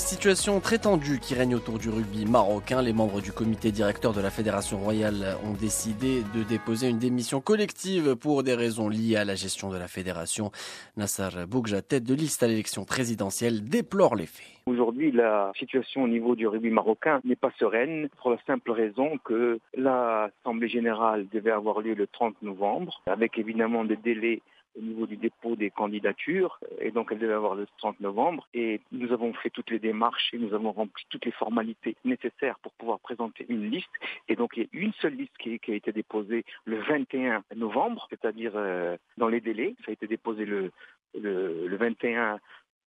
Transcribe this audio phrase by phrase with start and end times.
[0.00, 2.82] situation très tendue qui règne autour du rugby marocain.
[2.82, 7.40] Les membres du comité directeur de la Fédération royale ont décidé de déposer une démission
[7.40, 10.50] collective pour des raisons liées à la gestion de la fédération.
[10.96, 14.46] Nassar Bougja, tête de liste à l'élection présidentielle, déplore les faits.
[14.66, 19.18] Aujourd'hui, la situation au niveau du rugby marocain n'est pas sereine pour la simple raison
[19.24, 24.40] que l'Assemblée générale devait avoir lieu le 30 novembre, avec évidemment des délais
[24.78, 28.48] au niveau du dépôt des candidatures, et donc elle devait avoir le 30 novembre.
[28.54, 32.58] Et nous avons fait toutes les démarches et nous avons rempli toutes les formalités nécessaires
[32.60, 33.90] pour pouvoir présenter une liste.
[34.28, 38.06] Et donc il y a une seule liste qui, a été déposée le 21 novembre,
[38.10, 39.74] c'est-à-dire euh, dans les délais.
[39.84, 40.70] Ça a été déposé le,
[41.14, 42.38] le 21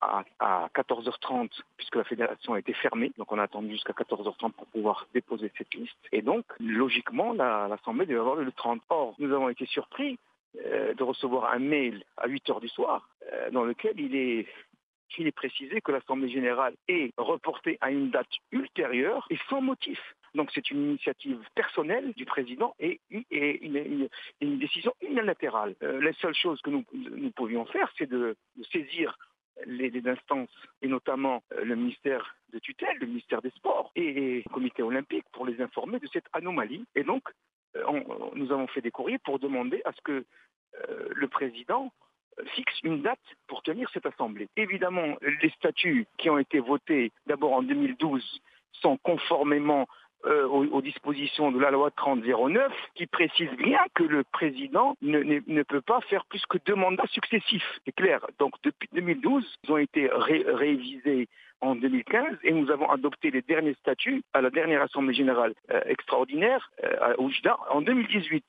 [0.00, 3.12] à, 14h30 puisque la fédération a été fermée.
[3.18, 5.96] Donc on a attendu jusqu'à 14h30 pour pouvoir déposer cette liste.
[6.12, 8.80] Et donc, logiquement, l'Assemblée devait avoir le 30.
[8.90, 10.18] Or, nous avons été surpris
[10.56, 15.80] euh, de recevoir un mail à 8h du soir euh, dans lequel il est précisé
[15.80, 20.00] que l'Assemblée générale est reportée à une date ultérieure et sans motif.
[20.34, 24.08] Donc c'est une initiative personnelle du président et, une,
[24.58, 25.74] décision unilatérale.
[25.82, 26.84] Euh, la seule chose que nous,
[27.36, 28.36] pouvions faire, c'est de
[28.72, 29.18] saisir
[29.66, 30.50] les, instances,
[30.82, 35.46] et notamment le ministère de tutelle, le ministère des Sports et le comité olympique pour
[35.46, 36.84] les informer de cette anomalie.
[36.94, 37.24] Et donc,
[37.78, 38.00] euh,
[38.34, 40.24] nous avons fait des courriers pour demander à ce que
[40.88, 41.92] euh, le président
[42.54, 44.48] fixe une date pour tenir cette assemblée.
[44.56, 48.40] Évidemment, les statuts qui ont été votés d'abord en 2012
[48.72, 49.88] sont conformément
[50.26, 55.80] euh, aux, dispositions de la loi 3009 qui précise bien que le président ne, peut
[55.80, 57.78] pas faire plus que deux mandats successifs.
[57.84, 58.26] C'est clair.
[58.38, 61.28] Donc depuis 2012, ils ont été révisés
[61.60, 65.80] en 2015 et nous avons adopté les derniers statuts à la dernière Assemblée générale euh,
[65.86, 67.30] extraordinaire euh, au
[67.70, 68.44] en 2018.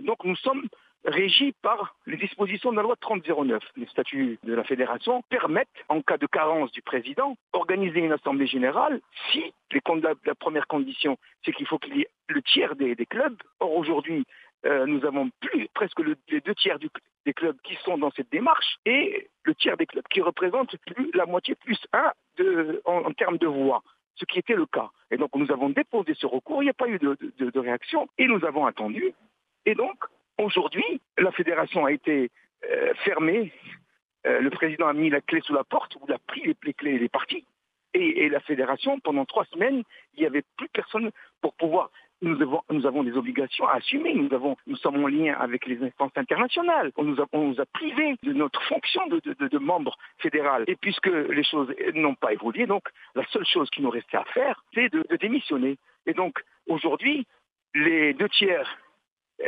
[0.00, 0.66] Donc nous sommes
[1.04, 3.62] régi par les dispositions de la loi 3009.
[3.76, 8.46] Les statuts de la fédération permettent, en cas de carence du président, d'organiser une assemblée
[8.46, 9.00] générale
[9.30, 12.94] si les, la, la première condition, c'est qu'il faut qu'il y ait le tiers des,
[13.06, 13.36] clubs.
[13.60, 14.24] Or aujourd'hui,
[14.64, 18.78] euh, nous avons plus presque les deux tiers des clubs qui sont dans cette démarche
[18.86, 22.12] et le tiers des clubs qui représentent plus la moitié plus un
[22.84, 23.82] en, termes de voix
[24.14, 24.90] ce qui était le cas.
[25.10, 28.08] Et donc nous avons déposé ce recours, il n'y a pas eu de, de réaction
[28.18, 29.12] et nous avons attendu.
[29.66, 29.96] Et donc
[30.38, 32.30] Aujourd'hui, la fédération a été
[32.70, 33.52] euh, fermée.
[34.26, 36.94] Euh, le président a mis la clé sous la porte, ou a pris les, clés
[36.94, 37.44] et les partis.
[37.94, 39.82] Et, la fédération, pendant trois semaines,
[40.14, 41.10] il n'y avait plus personne
[41.42, 41.90] pour pouvoir.
[42.22, 44.14] Nous avons, des obligations à assumer.
[44.14, 46.92] Nous, avons, nous sommes en lien avec les instances internationales.
[46.96, 50.64] On nous a, privés de notre fonction de, de, membre fédéral.
[50.68, 52.84] Et puisque les choses n'ont pas évolué, donc
[53.16, 55.76] la seule chose qui nous restait à faire, c'est de démissionner.
[56.06, 56.38] Et donc,
[56.68, 57.26] aujourd'hui,
[57.74, 58.78] les deux tiers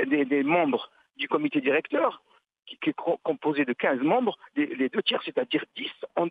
[0.07, 2.23] des, membres du comité directeur,
[2.67, 5.87] qui, est composé de 15 membres, les, deux tiers, c'est-à-dire 10,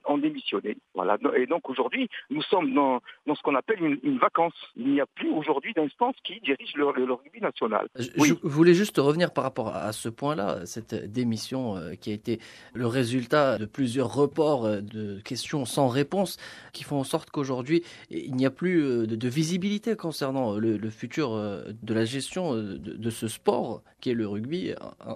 [0.06, 0.78] ont, démissionné.
[0.94, 1.18] Voilà.
[1.36, 4.54] Et donc aujourd'hui, nous sommes dans, ce qu'on appelle une, vacance.
[4.76, 7.88] Il n'y a plus aujourd'hui d'instance qui dirige le, rugby national.
[7.96, 12.40] Je, voulais juste revenir par rapport à ce point-là, cette démission euh, qui a été
[12.74, 16.38] le résultat de plusieurs reports euh, de questions sans réponse,
[16.72, 21.32] qui font en sorte qu'aujourd'hui, il n'y a plus euh, de, visibilité concernant le, futur
[21.32, 24.74] de la gestion de, de, ce sport qui est le rugby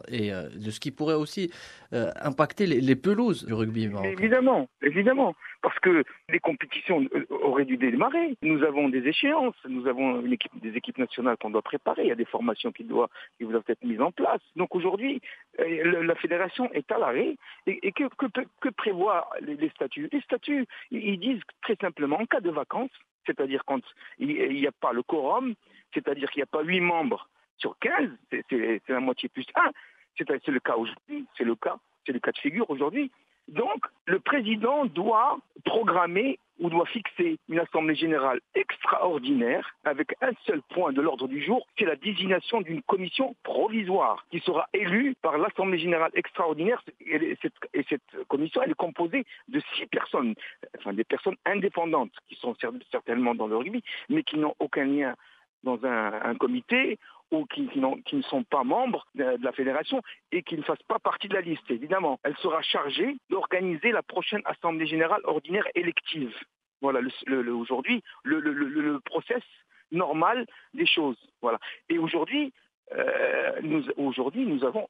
[0.07, 1.51] et de ce qui pourrait aussi
[1.93, 7.77] euh, impacter les, pelouses du rugby Évidemment, évidemment, parce que les compétitions euh, auraient dû
[7.77, 8.37] démarrer.
[8.41, 12.09] Nous avons des échéances, nous avons une équipe, des équipes nationales qu'on doit préparer, il
[12.09, 13.09] y a des formations qui doivent,
[13.39, 14.41] être mises en place.
[14.55, 15.21] Donc aujourd'hui,
[15.59, 17.37] euh, la fédération est à l'arrêt.
[17.67, 20.09] Et, que, prévoient les, statuts?
[20.11, 22.91] Les statuts, ils disent très simplement, en cas de vacances,
[23.25, 23.81] c'est-à-dire quand
[24.19, 25.53] il n'y a pas le quorum,
[25.93, 28.09] c'est-à-dire qu'il n'y a pas huit membres sur 15,
[28.49, 29.71] c'est la moitié plus un,
[30.17, 33.11] c'est le cas aujourd'hui, c'est le cas, c'est le cas de figure aujourd'hui.
[33.47, 40.61] Donc, le président doit programmer ou doit fixer une assemblée générale extraordinaire avec un seul
[40.73, 45.37] point de l'ordre du jour, c'est la désignation d'une commission provisoire qui sera élue par
[45.37, 46.81] l'assemblée générale extraordinaire.
[47.05, 50.33] Et cette, commission, elle est composée de six personnes,
[50.77, 52.55] enfin des personnes indépendantes qui sont
[52.91, 55.15] certainement dans le rugby, mais qui n'ont aucun lien
[55.63, 56.97] dans un comité
[57.31, 60.01] ou qui, ne sont pas membres de, la fédération
[60.31, 62.19] et qui ne fassent pas partie de la liste, évidemment.
[62.23, 66.33] Elle sera chargée d'organiser la prochaine Assemblée générale ordinaire élective.
[66.81, 69.43] Voilà, aujourd'hui, le, process
[69.91, 71.17] normal des choses.
[71.41, 71.59] Voilà.
[71.89, 72.53] Et aujourd'hui,
[72.93, 74.87] euh, nous, aujourd'hui, nous avons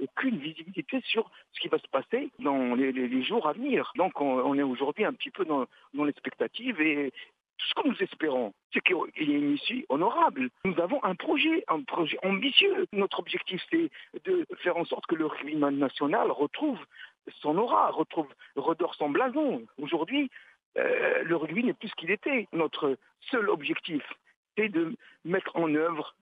[0.00, 3.92] aucune visibilité sur ce qui va se passer dans les, jours à venir.
[3.96, 7.12] Donc on, est aujourd'hui un petit peu dans, dans l'expectative et,
[7.68, 10.50] ce que nous espérons, c'est qu'il y ait une issue honorable.
[10.64, 12.86] Nous avons un projet, un projet ambitieux.
[12.92, 13.90] Notre objectif, c'est
[14.24, 16.78] de faire en sorte que le rugby national retrouve
[17.42, 19.62] son aura, retrouve, redore son blason.
[19.78, 20.30] Aujourd'hui,
[20.78, 22.48] euh, le rugby n'est plus ce qu'il était.
[22.52, 22.96] Notre
[23.30, 24.02] seul objectif,
[24.56, 26.14] c'est de mettre en œuvre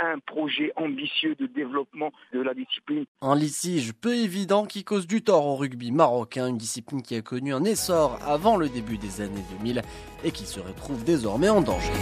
[0.00, 3.04] un projet ambitieux de développement de la discipline.
[3.22, 7.22] Un litige peu évident qui cause du tort au rugby marocain, une discipline qui a
[7.22, 9.82] connu un essor avant le début des années 2000
[10.24, 11.92] et qui se retrouve désormais en danger.